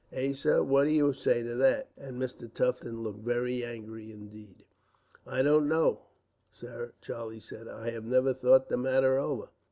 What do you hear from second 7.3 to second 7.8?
said.